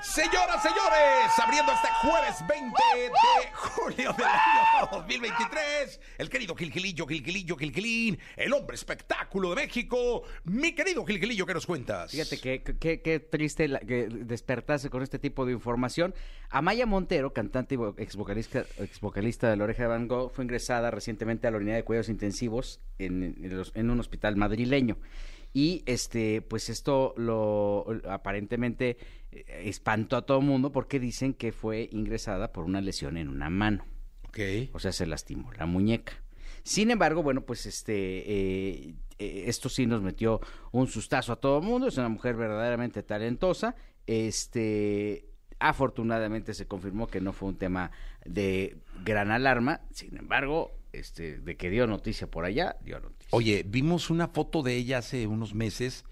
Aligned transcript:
Señoras, 0.00 0.62
señores, 0.62 1.38
abriendo 1.44 1.72
este 1.72 1.88
jueves 2.02 2.36
20 2.48 2.82
de 2.94 3.52
julio 3.52 4.12
del 4.12 4.26
año 4.26 4.88
2023, 4.92 6.00
el 6.18 6.30
querido 6.30 6.54
Gilgilillo, 6.54 7.04
Gilgilillo, 7.06 7.56
Gilgilín, 7.56 8.18
el 8.36 8.52
hombre 8.52 8.76
espectáculo 8.76 9.50
de 9.50 9.56
México. 9.56 10.22
Mi 10.44 10.72
querido 10.72 11.04
Gilgilillo, 11.04 11.44
¿qué 11.46 11.54
nos 11.54 11.66
cuentas? 11.66 12.12
Fíjate 12.12 12.38
que, 12.40 12.62
que- 12.62 13.02
qué 13.02 13.18
triste 13.20 13.68
que 13.86 14.06
despertarse 14.08 14.88
con 14.88 15.02
este 15.02 15.18
tipo 15.18 15.44
de 15.44 15.52
información. 15.52 16.14
Amaya 16.48 16.86
Montero, 16.86 17.32
cantante 17.32 17.74
y 17.74 17.78
ex 18.00 18.14
vocalista, 18.14 18.64
ex 18.78 19.00
vocalista 19.00 19.50
de 19.50 19.56
La 19.56 19.64
Oreja 19.64 19.82
de 19.82 19.88
Van 19.88 20.06
Gogh, 20.06 20.30
fue 20.32 20.44
ingresada 20.44 20.92
recientemente 20.92 21.48
a 21.48 21.50
la 21.50 21.58
unidad 21.58 21.74
de 21.74 21.84
cuidados 21.84 22.08
intensivos 22.08 22.80
en 22.98 23.90
un 23.90 23.98
hospital 24.00 24.36
madrileño. 24.36 24.96
Y 25.52 25.82
este, 25.86 26.42
pues 26.42 26.68
esto 26.68 27.14
lo 27.16 27.86
aparentemente 28.08 28.98
eh, 29.32 29.62
espantó 29.64 30.16
a 30.16 30.22
todo 30.22 30.38
el 30.38 30.44
mundo 30.44 30.72
porque 30.72 31.00
dicen 31.00 31.34
que 31.34 31.52
fue 31.52 31.88
ingresada 31.92 32.52
por 32.52 32.64
una 32.64 32.80
lesión 32.80 33.16
en 33.16 33.28
una 33.28 33.50
mano. 33.50 33.84
Ok. 34.28 34.38
O 34.72 34.78
sea, 34.78 34.92
se 34.92 35.06
lastimó 35.06 35.52
la 35.52 35.66
muñeca. 35.66 36.12
Sin 36.62 36.90
embargo, 36.90 37.22
bueno, 37.22 37.42
pues 37.42 37.66
este, 37.66 37.94
eh, 37.94 38.94
eh, 39.18 39.44
esto 39.46 39.68
sí 39.68 39.86
nos 39.86 40.02
metió 40.02 40.40
un 40.70 40.86
sustazo 40.86 41.32
a 41.32 41.36
todo 41.36 41.58
el 41.58 41.64
mundo. 41.64 41.88
Es 41.88 41.96
una 41.96 42.08
mujer 42.08 42.36
verdaderamente 42.36 43.02
talentosa. 43.02 43.74
Este, 44.06 45.28
afortunadamente 45.58 46.54
se 46.54 46.66
confirmó 46.66 47.06
que 47.06 47.20
no 47.20 47.32
fue 47.32 47.48
un 47.48 47.56
tema 47.56 47.90
de 48.24 48.76
gran 49.04 49.30
alarma. 49.30 49.80
Sin 49.92 50.16
embargo, 50.16 50.72
este, 50.92 51.38
de 51.38 51.56
que 51.56 51.70
dio 51.70 51.86
noticia 51.86 52.30
por 52.30 52.44
allá, 52.44 52.76
dio 52.84 53.00
noticia. 53.00 53.28
Oye, 53.30 53.64
vimos 53.66 54.10
una 54.10 54.28
foto 54.28 54.62
de 54.62 54.76
ella 54.76 54.98
hace 54.98 55.26
unos 55.26 55.54
meses 55.54 56.04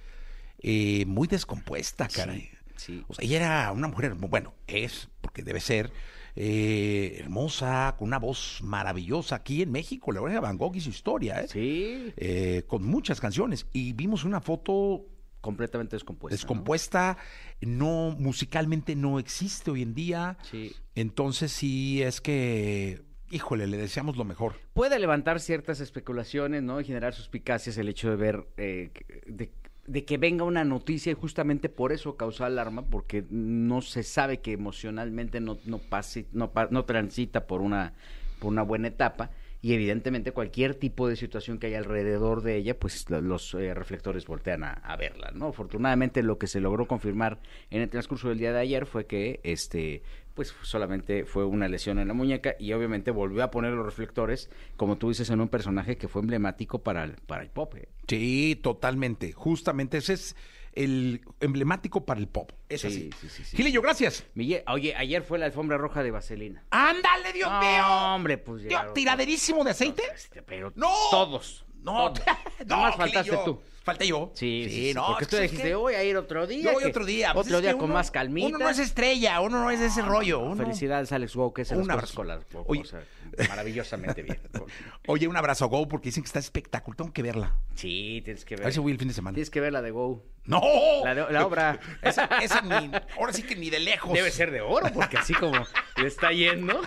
eh, 0.61 1.05
muy 1.07 1.29
descompuesta, 1.29 2.09
caray. 2.09 2.51
sí. 2.77 3.05
O 3.09 3.15
sea, 3.15 3.25
ella 3.25 3.37
era 3.37 3.73
una 3.73 3.89
mujer, 3.89 4.15
bueno, 4.15 4.55
es, 4.67 5.09
porque 5.21 5.43
debe 5.43 5.61
ser, 5.61 5.93
eh, 6.39 7.17
hermosa, 7.19 7.95
con 7.99 8.09
una 8.09 8.19
voz 8.19 8.61
maravillosa 8.63 9.37
aquí 9.37 9.63
en 9.63 9.73
México. 9.73 10.13
La 10.13 10.21
oreja 10.21 10.41
Van 10.41 10.59
Gogh 10.59 10.77
y 10.77 10.81
su 10.81 10.91
historia, 10.91 11.41
¿eh? 11.41 11.49
Sí, 11.49 12.13
Eh, 12.17 12.65
con 12.67 12.85
muchas 12.85 13.21
canciones. 13.21 13.67
Y 13.73 13.95
vimos 13.95 14.25
una 14.25 14.43
foto 14.43 15.07
completamente 15.41 15.97
descompuesta. 15.97 16.35
¿no? 16.35 16.39
descompuesta, 16.39 17.17
no, 17.63 18.15
musicalmente 18.19 18.95
no 18.97 19.19
existe 19.19 19.71
hoy 19.71 19.81
en 19.81 19.95
día. 19.95 20.37
Sí. 20.51 20.75
Entonces 20.95 21.53
sí 21.53 22.03
es 22.03 22.21
que, 22.21 23.03
híjole, 23.31 23.67
le 23.67 23.77
deseamos 23.77 24.17
lo 24.17 24.25
mejor. 24.25 24.55
puede 24.75 24.99
levantar 24.99 25.41
ciertas 25.41 25.81
especulaciones, 25.81 26.63
¿no? 26.63 26.81
Y 26.81 26.85
generar 26.85 27.15
suspicacias 27.15 27.79
el 27.79 27.89
hecho 27.89 28.11
de 28.11 28.17
ver, 28.17 28.47
eh, 28.57 28.91
de, 29.27 30.05
que 30.05 30.19
venga 30.19 30.45
una 30.45 30.65
noticia 30.65 31.13
y 31.13 31.15
justamente 31.15 31.69
por 31.69 31.93
eso 31.93 32.17
causa 32.17 32.47
alarma, 32.47 32.83
porque 32.83 33.25
no 33.31 33.83
se 33.83 34.03
sabe 34.03 34.39
que 34.39 34.53
emocionalmente 34.53 35.41
no, 35.41 35.59
no 35.65 35.79
pase, 35.79 36.27
no, 36.33 36.53
no 36.71 36.85
transita 36.85 37.47
por 37.47 37.61
una, 37.61 37.93
por 38.39 38.51
una 38.51 38.63
buena 38.63 38.89
etapa. 38.89 39.31
Y 39.67 39.75
evidentemente 39.75 40.31
cualquier 40.31 40.77
tipo 40.77 41.09
de 41.09 41.17
situación 41.17 41.59
que 41.59 41.67
haya 41.67 41.79
alrededor 41.79 42.43
de 42.43 42.55
ella, 42.55 42.79
pues 42.79 43.11
lo- 43.11 43.21
los 43.21 43.53
eh, 43.55 43.75
reflectores 43.75 44.25
voltean 44.25 44.63
a, 44.63 44.75
a 44.75 44.95
verla, 44.95 45.33
¿no? 45.35 45.49
Afortunadamente 45.49 46.23
lo 46.23 46.39
que 46.39 46.47
se 46.47 46.61
logró 46.61 46.87
confirmar 46.87 47.41
en 47.71 47.83
el 47.83 47.89
transcurso 47.89 48.29
del 48.29 48.39
día 48.39 48.53
de 48.53 48.61
ayer 48.61 48.87
fue 48.87 49.07
que 49.07 49.41
este 49.43 50.03
pues 50.35 50.55
solamente 50.63 51.25
fue 51.25 51.45
una 51.47 51.67
lesión 51.67 51.99
en 51.99 52.07
la 52.07 52.15
muñeca 52.15 52.55
y 52.61 52.73
obviamente 52.75 53.11
volvió 53.11 53.43
a 53.43 53.51
poner 53.51 53.73
los 53.73 53.85
reflectores, 53.85 54.51
como 54.77 54.99
tú 54.99 55.09
dices, 55.09 55.31
en 55.31 55.41
un 55.41 55.49
personaje 55.49 55.97
que 55.97 56.07
fue 56.07 56.21
emblemático 56.23 56.79
para 56.85 57.03
el, 57.03 57.15
para 57.27 57.43
el 57.43 57.49
pop. 57.49 57.75
¿eh? 57.75 57.89
Sí, 58.07 58.57
totalmente. 58.63 59.33
Justamente 59.33 59.97
ese 59.97 60.13
es 60.13 60.37
el 60.77 61.23
emblemático 61.41 62.05
para 62.07 62.21
el 62.21 62.29
pop. 62.29 62.53
Es 62.69 62.83
Sí, 62.83 62.87
así. 62.87 63.11
sí, 63.21 63.29
sí, 63.29 63.45
sí. 63.45 63.57
Gilillo, 63.57 63.83
gracias. 63.83 64.25
Oye, 64.69 64.95
ayer 64.97 65.23
fue 65.23 65.39
la 65.39 65.47
alfombra 65.47 65.79
roja 65.79 66.03
de 66.03 66.11
Vaselina. 66.13 66.65
¡Ándale, 66.71 67.33
Dios 67.33 67.51
No, 67.51 67.61
mío! 67.61 67.87
hombre, 68.15 68.39
pues 68.39 68.63
Dios, 68.63 68.93
¿Tiraderísimo 68.95 69.65
de 69.65 69.71
aceite? 69.73 70.03
este, 70.15 70.43
pero 70.43 70.73
¡No! 70.77 70.89
todos. 71.11 71.65
No, 71.87 72.09
no, 72.11 72.15
Nomás 72.67 72.97
faltaste 72.97 73.37
tú. 73.45 73.61
Falté 73.85 74.09
yo. 74.09 74.33
Sí, 74.35 74.67
sí, 74.69 74.89
sí, 74.89 74.95
no. 74.95 75.07
porque 75.07 75.27
tú 75.27 75.37
es 75.37 75.43
dijiste, 75.43 75.73
voy 75.77 75.95
a 75.95 76.03
ir 76.03 76.17
otro 76.17 76.45
día. 76.49 76.65
Yo 76.65 76.73
voy 76.73 76.83
otro 76.83 77.05
día. 77.05 77.33
pues 77.33 77.47
Otro 77.47 77.59
es 77.59 77.63
día 77.63 77.79
con 77.79 77.93
más 77.93 78.11
calmita. 78.11 78.49
Uno 78.49 78.59
no 78.59 78.69
es 78.69 78.81
estrella, 78.81 79.41
uno 79.41 79.61
no 79.63 79.71
es 79.71 79.79
de 79.79 79.87
ese 79.87 80.03
rollo. 80.03 80.41
uno- 80.41 80.57
Felicidades, 80.65 81.13
Alex 81.13 81.37
Wow, 81.37 81.53
que 81.55 81.65
se 81.65 81.77
las 81.77 81.83
Un 81.83 81.87
cosas 81.87 81.95
abrazo. 81.95 82.15
con 82.17 82.27
las 82.27 82.41
Oye. 82.67 82.81
o 82.81 82.85
sea, 82.85 83.01
maravillosamente 83.49 84.23
bien. 84.25 84.41
Oye, 85.07 85.29
un 85.29 85.37
abrazo 85.37 85.67
a 85.67 85.69
Go 85.69 85.87
porque 85.87 86.07
dicen 86.09 86.25
que 86.25 86.27
está 86.27 86.41
espectacular. 86.41 86.97
Tengo 86.97 87.13
que 87.13 87.23
verla. 87.23 87.55
Sí, 87.77 88.23
tienes 88.25 88.45
que 88.45 88.55
A 88.55 88.57
ver. 88.57 88.65
ver 88.67 88.73
si 88.75 88.81
voy 88.81 88.91
el 88.91 88.99
fin 88.99 89.07
de 89.07 89.15
semana. 89.15 89.37
Tienes 89.37 89.51
que 89.51 89.61
ver 89.61 89.73
la 89.73 89.83
de 89.83 89.93
Go. 89.93 90.21
¡No! 90.47 90.61
La, 91.05 91.15
de- 91.15 91.33
la 91.33 91.47
obra. 91.47 91.79
Esa, 92.03 92.25
esa 92.43 92.63
ni, 92.63 92.91
ahora 93.17 93.33
sí 93.33 93.45
que 93.45 93.55
ni 93.55 93.71
de 93.71 93.79
lejos. 93.79 94.13
Debe 94.13 94.33
ser 94.33 94.51
de 94.51 94.63
oro, 94.63 94.89
porque 94.93 95.19
así 95.19 95.33
como 95.33 95.65
le 95.97 96.09
está 96.09 96.33
yendo. 96.33 96.81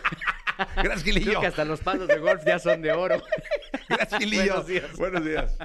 Gracias, 0.75 1.03
Gilillo. 1.03 1.25
Creo 1.29 1.39
que 1.41 1.47
hasta 1.47 1.63
los 1.63 1.79
palos 1.79 2.09
de 2.09 2.17
golf 2.19 2.43
ya 2.45 2.59
son 2.59 2.81
de 2.81 2.91
oro. 2.91 3.21
Gracias. 3.89 4.19
Buenos 4.31 4.67
días. 4.67 4.97
Buenos 4.97 5.25
días. 5.25 5.57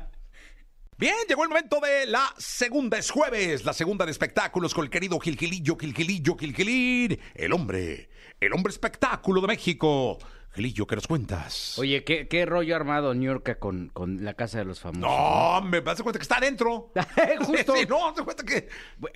Bien, 0.96 1.14
llegó 1.28 1.42
el 1.42 1.48
momento 1.48 1.80
de 1.80 2.06
la 2.06 2.32
segunda, 2.38 2.96
es 2.96 3.10
jueves, 3.10 3.64
la 3.64 3.72
segunda 3.72 4.04
de 4.04 4.12
espectáculos 4.12 4.72
con 4.72 4.84
el 4.84 4.90
querido 4.90 5.18
Gilgilillo, 5.18 5.76
Gilgilillo, 5.76 6.36
Gilgilín, 6.36 7.18
el 7.34 7.52
hombre, 7.52 8.08
el 8.38 8.52
hombre 8.52 8.72
espectáculo 8.72 9.40
de 9.40 9.48
México. 9.48 10.18
Gilillo, 10.54 10.86
¿qué 10.86 10.94
nos 10.94 11.06
cuentas? 11.08 11.78
Oye, 11.78 12.04
¿qué, 12.04 12.28
qué 12.28 12.46
rollo 12.46 12.76
armado 12.76 13.12
New 13.14 13.24
York 13.24 13.58
con, 13.58 13.88
con 13.88 14.24
la 14.24 14.34
casa 14.34 14.58
de 14.58 14.64
los 14.64 14.78
famosos? 14.80 15.02
no, 15.10 15.60
me 15.62 15.80
das 15.80 16.00
cuenta 16.02 16.18
que 16.18 16.22
está 16.22 16.36
adentro. 16.36 16.92
Justo. 17.44 17.74
Sí, 17.76 17.84
no, 17.88 18.12
te 18.14 18.22
cuenta 18.22 18.44
que... 18.44 18.68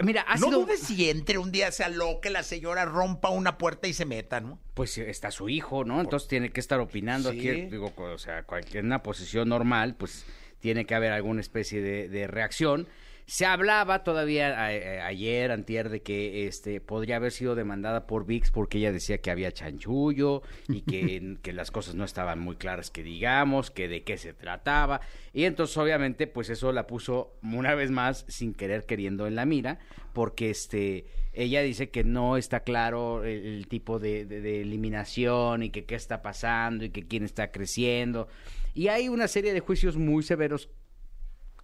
Mira, 0.02 0.24
ha 0.26 0.36
no 0.36 0.46
sido... 0.46 0.60
dudes 0.62 0.80
si 0.80 1.08
entre 1.08 1.38
un 1.38 1.52
día 1.52 1.70
se 1.70 1.84
aloque 1.84 2.30
la 2.30 2.42
señora, 2.42 2.84
rompa 2.84 3.28
una 3.30 3.56
puerta 3.56 3.86
y 3.86 3.92
se 3.92 4.04
meta, 4.04 4.40
¿no? 4.40 4.58
Pues 4.74 4.98
está 4.98 5.30
su 5.30 5.48
hijo, 5.48 5.84
¿no? 5.84 6.00
Entonces 6.00 6.28
tiene 6.28 6.50
que 6.50 6.60
estar 6.60 6.80
opinando 6.80 7.30
Sí. 7.32 7.38
aquí. 7.48 7.60
Digo, 7.66 7.92
o 7.96 8.18
sea, 8.18 8.42
cualquier, 8.42 8.78
en 8.80 8.86
una 8.86 9.02
posición 9.02 9.48
normal, 9.48 9.94
pues 9.96 10.26
tiene 10.60 10.86
que 10.86 10.94
haber 10.96 11.12
alguna 11.12 11.40
especie 11.40 11.80
de, 11.80 12.08
de 12.08 12.26
reacción. 12.26 12.88
Se 13.30 13.44
hablaba 13.44 14.04
todavía 14.04 14.58
a- 14.58 14.68
a- 14.68 15.06
ayer, 15.06 15.50
antier, 15.52 15.90
de 15.90 16.00
que 16.00 16.46
este 16.46 16.80
podría 16.80 17.16
haber 17.16 17.30
sido 17.30 17.54
demandada 17.54 18.06
por 18.06 18.24
VIX 18.24 18.50
porque 18.50 18.78
ella 18.78 18.90
decía 18.90 19.18
que 19.18 19.30
había 19.30 19.52
chanchullo 19.52 20.40
y 20.66 20.80
que, 20.80 21.36
que 21.42 21.52
las 21.52 21.70
cosas 21.70 21.94
no 21.94 22.04
estaban 22.06 22.38
muy 22.38 22.56
claras 22.56 22.90
que 22.90 23.02
digamos, 23.02 23.70
que 23.70 23.86
de 23.86 24.02
qué 24.02 24.16
se 24.16 24.32
trataba. 24.32 25.02
Y 25.34 25.44
entonces 25.44 25.76
obviamente 25.76 26.26
pues 26.26 26.48
eso 26.48 26.72
la 26.72 26.86
puso 26.86 27.34
una 27.42 27.74
vez 27.74 27.90
más 27.90 28.24
sin 28.28 28.54
querer 28.54 28.86
queriendo 28.86 29.26
en 29.26 29.34
la 29.34 29.44
mira 29.44 29.78
porque 30.14 30.48
este 30.48 31.04
ella 31.34 31.60
dice 31.60 31.90
que 31.90 32.04
no 32.04 32.38
está 32.38 32.60
claro 32.60 33.24
el, 33.24 33.44
el 33.44 33.68
tipo 33.68 33.98
de, 33.98 34.24
de- 34.24 34.40
de 34.40 34.62
eliminación 34.62 35.62
y 35.64 35.68
que 35.68 35.84
qué 35.84 35.96
está 35.96 36.22
pasando 36.22 36.86
y 36.86 36.88
que 36.90 37.06
quién 37.06 37.24
está 37.24 37.50
creciendo. 37.52 38.26
Y 38.72 38.88
hay 38.88 39.10
una 39.10 39.28
serie 39.28 39.52
de 39.52 39.60
juicios 39.60 39.98
muy 39.98 40.22
severos 40.22 40.70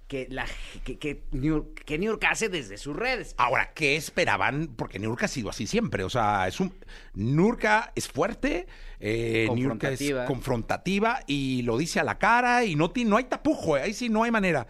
que, 0.08 0.26
la, 0.30 0.46
que, 0.84 0.98
que, 0.98 1.22
New 1.32 1.42
York, 1.56 1.82
que 1.84 1.98
New 1.98 2.10
York 2.10 2.24
hace 2.30 2.48
desde 2.48 2.76
sus 2.76 2.94
redes. 2.94 3.34
Ahora, 3.38 3.72
¿qué 3.74 3.96
esperaban? 3.96 4.68
Porque 4.76 4.98
Nurka 4.98 5.24
ha 5.24 5.28
sido 5.28 5.50
así 5.50 5.66
siempre. 5.66 6.04
O 6.04 6.10
sea, 6.10 6.46
es 6.46 6.60
un. 6.60 6.74
Nurka 7.14 7.92
es 7.94 8.08
fuerte, 8.08 8.66
eh, 9.00 9.48
Niurka 9.54 9.90
es 9.90 10.00
Confrontativa. 10.26 11.20
y 11.26 11.62
lo 11.62 11.78
dice 11.78 12.00
a 12.00 12.04
la 12.04 12.18
cara 12.18 12.64
y 12.64 12.76
no, 12.76 12.90
ti- 12.90 13.04
no 13.04 13.16
hay 13.16 13.24
tapujo, 13.24 13.76
eh, 13.76 13.82
ahí 13.82 13.94
sí 13.94 14.08
no 14.08 14.22
hay 14.24 14.30
manera. 14.30 14.66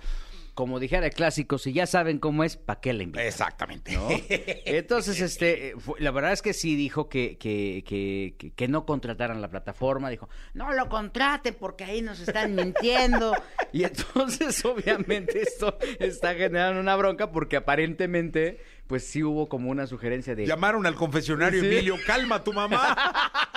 Como 0.54 0.78
dijera 0.78 1.06
el 1.06 1.12
clásico, 1.12 1.58
si 1.58 1.72
ya 1.72 1.84
saben 1.84 2.20
cómo 2.20 2.44
es, 2.44 2.56
¿para 2.56 2.80
qué 2.80 2.92
la 2.92 3.02
invitan? 3.02 3.26
Exactamente. 3.26 3.90
¿no? 3.96 4.06
Entonces, 4.28 5.20
este, 5.20 5.74
fue- 5.78 6.00
la 6.00 6.12
verdad 6.12 6.32
es 6.32 6.42
que 6.42 6.52
sí 6.52 6.76
dijo 6.76 7.08
que, 7.08 7.36
que, 7.38 7.82
que, 7.84 8.36
que- 8.38 8.52
que 8.52 8.68
no 8.68 8.86
contrataran 8.86 9.42
la 9.42 9.48
plataforma, 9.50 10.10
dijo, 10.10 10.28
no 10.52 10.72
lo 10.72 10.88
contraten 10.88 11.56
porque 11.58 11.82
ahí 11.82 12.02
nos 12.02 12.20
están 12.20 12.54
mintiendo. 12.54 13.34
Y 13.74 13.82
entonces, 13.82 14.64
obviamente, 14.64 15.42
esto 15.42 15.76
está 15.98 16.32
generando 16.34 16.80
una 16.80 16.94
bronca 16.94 17.32
porque 17.32 17.56
aparentemente, 17.56 18.60
pues 18.86 19.04
sí 19.04 19.24
hubo 19.24 19.48
como 19.48 19.68
una 19.68 19.88
sugerencia 19.88 20.36
de... 20.36 20.46
Llamaron 20.46 20.86
al 20.86 20.94
confesionario 20.94 21.60
Sí. 21.60 21.66
Emilio, 21.66 21.96
calma 22.06 22.44
tu 22.44 22.52
mamá. 22.52 22.96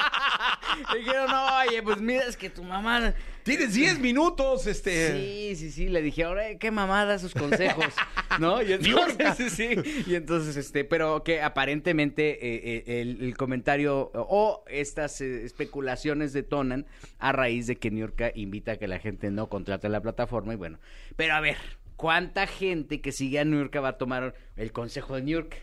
Dijeron, 0.97 1.29
oye, 1.31 1.81
pues 1.83 1.99
mira, 1.99 2.25
es 2.25 2.37
que 2.37 2.49
tu 2.49 2.63
mamá... 2.63 3.13
Tienes 3.47 3.73
10 3.75 3.99
minutos, 3.99 4.67
este. 4.67 5.13
Sí, 5.13 5.55
sí, 5.55 5.71
sí, 5.71 5.87
le 5.87 6.01
dije, 6.01 6.25
ahora 6.25 6.57
qué 6.57 6.69
mamada 6.69 7.17
sus 7.17 7.33
consejos, 7.33 7.93
¿no? 8.41 8.61
Y 8.61 8.73
entonces, 8.73 9.37
sí, 9.37 9.49
sí, 9.49 10.03
y 10.05 10.15
entonces, 10.15 10.57
este, 10.57 10.83
pero 10.83 11.23
que 11.23 11.41
aparentemente 11.41 12.31
eh, 12.31 12.83
eh, 12.85 13.01
el, 13.01 13.23
el 13.23 13.37
comentario 13.37 14.11
o 14.13 14.65
estas 14.67 15.21
eh, 15.21 15.45
especulaciones 15.45 16.33
detonan 16.33 16.87
a 17.19 17.31
raíz 17.31 17.67
de 17.67 17.77
que 17.77 17.89
Niurka 17.89 18.33
invita 18.35 18.73
a 18.73 18.75
que 18.75 18.89
la 18.89 18.99
gente 18.99 19.31
no 19.31 19.47
contrate 19.47 19.87
la 19.87 20.01
plataforma 20.01 20.51
y 20.51 20.57
bueno, 20.57 20.79
pero 21.15 21.33
a 21.33 21.39
ver, 21.39 21.55
¿cuánta 21.95 22.47
gente 22.47 22.99
que 22.99 23.13
sigue 23.13 23.39
a 23.39 23.45
Niurka 23.45 23.79
va 23.79 23.89
a 23.89 23.97
tomar 23.97 24.35
el 24.57 24.73
consejo 24.73 25.15
de 25.15 25.21
Niurka? 25.21 25.55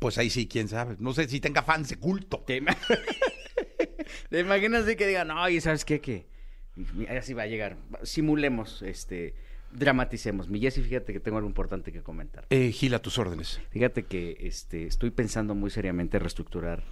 Pues 0.00 0.18
ahí 0.18 0.30
sí, 0.30 0.48
quién 0.48 0.68
sabe. 0.68 0.96
No 0.98 1.12
sé 1.12 1.28
si 1.28 1.40
tenga 1.40 1.62
fans 1.62 1.88
de 1.88 1.96
culto. 1.96 2.44
¿Te, 4.30 4.40
ima- 4.40 4.48
¿Te 4.54 4.56
imaginas 4.58 4.86
de 4.86 4.96
que 4.96 5.06
digan, 5.06 5.30
oye, 5.30 5.60
¿sabes 5.60 5.84
qué? 5.84 6.00
Que 6.00 6.26
Y 6.76 7.06
Así 7.06 7.34
va 7.34 7.42
a 7.42 7.46
llegar. 7.46 7.76
Simulemos, 8.02 8.82
este, 8.82 9.34
dramaticemos. 9.72 10.48
Mi 10.48 10.60
Jessy, 10.60 10.82
fíjate 10.82 11.12
que 11.12 11.20
tengo 11.20 11.38
algo 11.38 11.48
importante 11.48 11.92
que 11.92 12.02
comentar. 12.02 12.46
Eh, 12.50 12.70
Gil, 12.72 12.94
a 12.94 13.00
tus 13.00 13.18
órdenes. 13.18 13.60
Fíjate 13.70 14.04
que 14.04 14.36
este, 14.40 14.86
estoy 14.86 15.10
pensando 15.10 15.54
muy 15.54 15.70
seriamente 15.70 16.18
reestructurar 16.18 16.84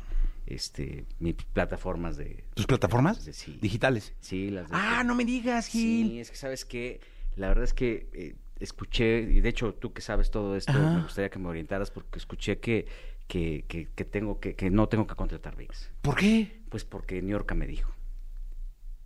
este, 0.47 1.05
mis 1.19 1.35
plataformas 1.35 2.17
de... 2.17 2.45
¿Tus 2.55 2.67
plataformas? 2.67 3.25
de- 3.25 3.33
sí. 3.33 3.59
Digitales. 3.61 4.13
Sí, 4.21 4.51
las 4.51 4.69
de... 4.69 4.77
Ah, 4.77 5.03
no 5.05 5.15
me 5.15 5.25
digas, 5.25 5.67
Gil. 5.69 6.09
Sí, 6.11 6.21
es 6.21 6.31
que 6.31 6.37
sabes 6.37 6.65
que 6.65 7.01
la 7.37 7.49
verdad 7.49 7.65
es 7.65 7.75
que 7.75 8.09
eh, 8.13 8.35
escuché, 8.61 9.21
y 9.21 9.41
de 9.41 9.49
hecho 9.49 9.75
tú 9.75 9.93
que 9.93 10.01
sabes 10.03 10.31
todo 10.31 10.57
esto, 10.57 10.73
me 10.73 11.03
gustaría 11.03 11.29
que 11.31 11.39
me 11.39 11.49
orientaras 11.49 11.91
porque 11.91 12.19
escuché 12.19 12.59
que, 12.59 12.87
que, 13.27 13.65
que, 13.69 13.89
que 13.95 14.05
tengo 14.05 14.41
que, 14.41 14.55
que 14.55 14.71
no 14.71 14.89
tengo 14.89 15.07
que 15.07 15.15
contratar 15.15 15.57
VIX. 15.57 15.91
¿Por 16.03 16.17
qué? 16.17 16.61
Pues 16.69 16.85
porque 16.85 17.23
New 17.23 17.33
York 17.33 17.53
me 17.55 17.67
dijo. 17.67 17.96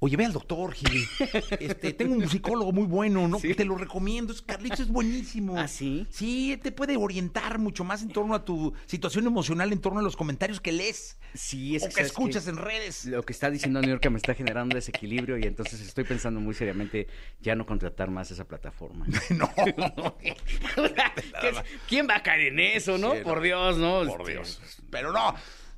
Oye, 0.03 0.17
ve 0.17 0.25
al 0.25 0.33
doctor, 0.33 0.73
Gil. 0.73 1.07
Este, 1.61 1.93
tengo 1.93 2.15
un 2.15 2.29
psicólogo 2.29 2.73
muy 2.73 2.87
bueno, 2.87 3.29
¿no? 3.29 3.39
Sí. 3.39 3.55
Te 3.55 3.67
lo 3.67 3.77
recomiendo. 3.77 4.33
Es, 4.33 4.41
Carlitos 4.41 4.81
es 4.81 4.89
buenísimo. 4.89 5.59
¿Ah, 5.59 5.69
sí? 5.69 6.07
Sí, 6.11 6.59
te 6.63 6.73
puede 6.73 6.97
orientar 6.97 7.59
mucho 7.59 7.85
más 7.85 8.01
en 8.03 8.09
torno 8.09 8.35
a 8.35 8.45
tu 8.45 8.73
situación 8.87 9.27
emocional, 9.27 9.73
en 9.73 9.81
torno 9.81 10.01
a 10.01 10.03
los 10.03 10.17
comentarios 10.17 10.59
que 10.61 10.73
lees 10.73 11.19
Sí, 11.35 11.77
es 11.77 11.83
o 11.83 11.87
que 11.87 11.93
¿sabes 11.93 12.07
escuchas 12.09 12.49
en 12.49 12.57
redes. 12.57 13.05
Lo 13.05 13.23
que 13.23 13.33
está 13.33 13.51
diciendo 13.51 13.81
New 13.81 13.91
York 13.91 14.09
me 14.11 14.17
está 14.17 14.35
generando 14.35 14.75
desequilibrio 14.75 15.37
y 15.39 15.43
entonces 15.43 15.81
estoy 15.81 16.05
pensando 16.05 16.41
muy 16.41 16.55
seriamente 16.55 17.07
ya 17.41 17.55
no 17.55 17.67
contratar 17.67 18.11
más 18.11 18.31
esa 18.31 18.47
plataforma. 18.47 19.07
No. 19.31 19.49
¿Qué 20.19 21.49
es- 21.49 21.63
¿Quién 21.89 22.09
va 22.09 22.17
a 22.17 22.23
caer 22.23 22.49
en 22.49 22.61
eso, 22.61 22.99
no? 22.99 23.13
Sí, 23.13 23.19
no. 23.19 23.23
Por 23.25 23.43
Dios, 23.43 23.77
¿no? 23.79 24.05
Por 24.07 24.21
Este, 24.23 24.33
Dios. 24.33 24.61
Pero 24.91 25.13
no. 25.13 25.35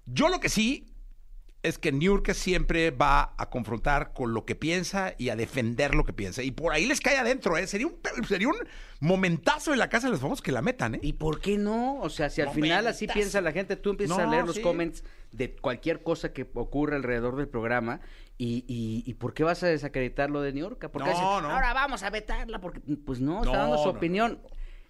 Yo 0.06 0.28
lo 0.28 0.40
que 0.40 0.48
sí 0.48 0.92
es 1.62 1.79
que 1.79 1.93
Niurka 1.93 2.35
siempre 2.35 2.91
va 2.91 3.35
a 3.38 3.49
confrontar 3.49 4.12
con 4.12 4.35
lo 4.35 4.44
que 4.44 4.55
piensa 4.56 5.14
y 5.17 5.29
a 5.29 5.37
defender 5.37 5.94
lo 5.94 6.05
que 6.05 6.12
piensa. 6.12 6.43
Y 6.43 6.50
por 6.50 6.73
ahí 6.73 6.87
les 6.87 7.00
cae 7.00 7.17
adentro, 7.19 7.56
¿eh? 7.56 7.67
Sería 7.69 7.87
un, 7.87 7.94
sería 8.29 8.49
un 8.49 8.56
momentazo 9.00 9.73
en 9.73 9.79
la 9.79 9.88
casa 9.88 10.06
de 10.09 10.12
los 10.12 10.20
famosos 10.20 10.43
que 10.43 10.53
la 10.53 10.62
metan, 10.62 10.97
¿eh? 10.97 11.00
¿Y 11.03 11.12
por 11.14 11.41
qué 11.41 11.56
no? 11.59 12.00
O 12.00 12.11
sea, 12.11 12.31
si 12.31 12.41
al 12.41 12.50
final 12.50 12.87
así 12.87 13.06
piensa 13.06 13.41
la 13.41 13.53
gente, 13.53 13.76
tú 13.76 13.91
empiezas 13.91 14.19
a 14.19 14.26
leer 14.26 14.44
los 14.47 14.56
sí. 14.56 14.62
comments 14.62 15.05
de 15.31 15.55
cualquier 15.56 16.03
cosa 16.03 16.32
que 16.32 16.49
ocurra 16.55 16.97
alrededor 16.97 17.37
del 17.37 17.49
programa 17.49 18.00
y, 18.38 18.65
y, 18.67 19.05
y 19.08 19.15
¿por 19.15 19.32
qué 19.35 19.44
vas 19.44 19.62
a 19.62 19.67
desacreditar 19.69 20.31
lo 20.31 20.43
de 20.43 20.53
New 20.53 20.65
York? 20.69 20.81
¿Por 20.91 21.03
qué 21.03 21.11
No, 21.11 21.15
decir, 21.15 21.23
no. 21.23 21.50
ahora 21.50 21.73
vamos 21.75 22.03
a 22.03 22.11
vetarla? 22.11 22.61
Porque, 22.61 22.81
pues 23.06 23.20
no, 23.20 23.38
está 23.44 23.53
No, 23.53 23.58
dando 23.58 23.79
su 23.79 23.85
no, 23.87 23.93
no. 23.93 23.99
opinión. 23.99 24.41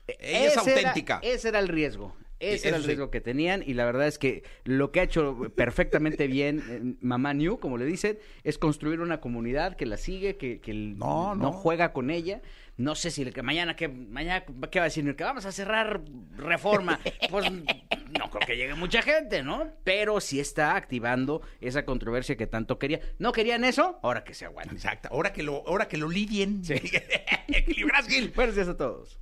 Ella 0.07 0.47
es 0.47 0.53
era- 0.53 0.61
auténtica. 0.63 1.21
ese 1.23 1.49
era 1.49 1.59
el 1.59 1.69
riesgo. 1.69 2.17
Ese 2.43 2.69
era 2.69 2.77
el 2.77 2.83
sí. 2.83 2.89
riesgo 2.89 3.11
que 3.11 3.21
tenían 3.21 3.63
y 3.67 3.75
la 3.75 3.85
verdad 3.85 4.07
es 4.07 4.19
que 4.19 4.43
lo 4.65 4.91
que 4.93 5.01
ha 5.01 5.05
hecho 5.05 5.51
perfectamente 5.55 6.27
bien 6.27 6.63
eh, 6.69 6.95
Mamá 7.01 7.35
New, 7.35 7.59
como 7.59 7.79
le 7.79 7.85
dicen, 7.85 8.19
es 8.43 8.59
construir 8.59 9.01
una 9.01 9.21
comunidad 9.21 9.77
que 9.77 9.87
la 9.87 9.97
sigue, 9.97 10.37
que, 10.37 10.61
que 10.61 10.75
No, 10.75 11.35
no. 11.35 11.53
juega 11.53 11.93
con 11.93 12.11
ella. 12.11 12.43
No 12.77 12.95
sé 12.95 13.11
si 13.11 13.23
el 13.23 13.33
que 13.35 13.43
mañana 13.43 13.77
que 13.77 13.89
mañana 13.89 14.45
qué 14.71 14.79
va 14.79 14.87
a 14.87 14.89
decir 14.89 15.15
que 15.15 15.25
vamos 15.25 15.45
a 15.45 15.53
cerrar 15.53 16.03
Reforma, 16.37 16.99
pues 17.31 17.51
no 17.51 18.31
creo 18.31 18.47
que 18.47 18.57
llegue 18.57 18.75
mucha 18.75 19.03
gente, 19.03 19.43
¿no? 19.43 19.71
Pero 19.85 20.21
sí 20.21 20.41
está 20.41 20.75
activando 20.75 21.43
esa 21.61 21.85
controversia 21.85 22.37
que 22.37 22.47
tanto 22.47 22.79
quería. 22.79 23.01
¿No 23.19 23.33
querían 23.33 23.65
eso? 23.65 23.99
Ahora 24.03 24.25
que 24.25 24.35
se 24.35 24.47
aguanten. 24.47 24.77
Exacto. 24.77 25.09
Ahora 25.13 25.33
que 25.33 25.43
lo, 25.43 25.67
ahora 25.69 25.87
que 25.87 25.97
lo 25.97 26.09
lidien. 26.09 26.63
Gil. 28.09 28.33
Buenos 28.35 28.55
días 28.55 28.69
a 28.69 28.77
todos. 28.77 29.22